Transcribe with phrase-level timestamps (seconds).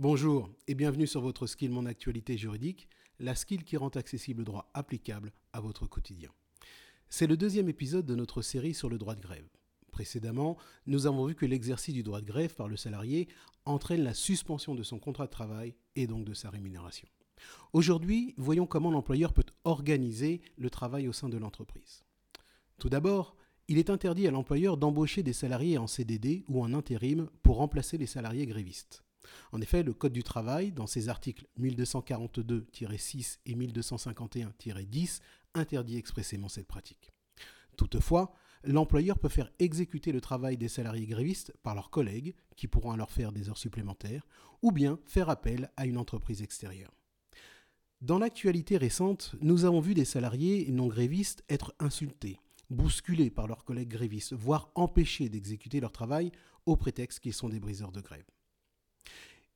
[0.00, 4.44] Bonjour et bienvenue sur votre skill Mon Actualité Juridique, la skill qui rend accessible le
[4.44, 6.30] droit applicable à votre quotidien.
[7.08, 9.48] C'est le deuxième épisode de notre série sur le droit de grève.
[9.90, 10.56] Précédemment,
[10.86, 13.26] nous avons vu que l'exercice du droit de grève par le salarié
[13.64, 17.08] entraîne la suspension de son contrat de travail et donc de sa rémunération.
[17.72, 22.04] Aujourd'hui, voyons comment l'employeur peut organiser le travail au sein de l'entreprise.
[22.78, 23.34] Tout d'abord,
[23.66, 27.98] il est interdit à l'employeur d'embaucher des salariés en CDD ou en intérim pour remplacer
[27.98, 29.02] les salariés grévistes.
[29.52, 35.20] En effet, le Code du travail, dans ses articles 1242-6 et 1251-10,
[35.54, 37.12] interdit expressément cette pratique.
[37.76, 38.32] Toutefois,
[38.64, 43.10] l'employeur peut faire exécuter le travail des salariés grévistes par leurs collègues, qui pourront alors
[43.10, 44.26] faire des heures supplémentaires,
[44.62, 46.92] ou bien faire appel à une entreprise extérieure.
[48.00, 52.38] Dans l'actualité récente, nous avons vu des salariés non grévistes être insultés,
[52.70, 56.30] bousculés par leurs collègues grévistes, voire empêchés d'exécuter leur travail
[56.66, 58.26] au prétexte qu'ils sont des briseurs de grève.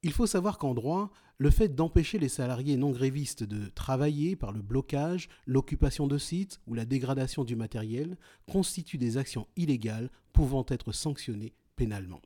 [0.02, 4.52] Il faut savoir qu'en droit, le fait d'empêcher les salariés non grévistes de travailler par
[4.52, 8.16] le blocage, l'occupation de sites ou la dégradation du matériel
[8.50, 12.20] constitue des actions illégales pouvant être sanctionnées pénalement.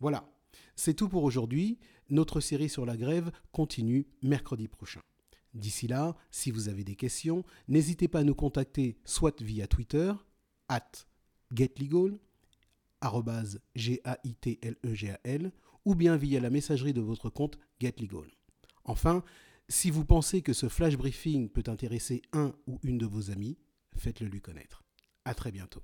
[0.00, 0.28] Voilà,
[0.76, 1.78] c'est tout pour aujourd'hui.
[2.10, 5.00] Notre série sur la grève continue mercredi prochain.
[5.54, 10.12] D'ici là, si vous avez des questions, n'hésitez pas à nous contacter soit via Twitter,
[10.68, 11.06] at
[11.52, 12.18] getlegal,
[13.74, 15.52] G-A-I-T-L-E-G-A-L,
[15.84, 18.30] ou bien via la messagerie de votre compte GetLegal.
[18.84, 19.24] Enfin,
[19.68, 23.58] si vous pensez que ce flash briefing peut intéresser un ou une de vos amis,
[23.96, 24.82] faites-le lui connaître.
[25.24, 25.82] À très bientôt.